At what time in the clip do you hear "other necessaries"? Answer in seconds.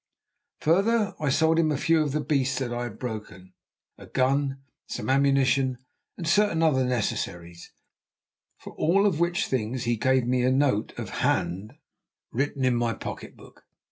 6.63-7.71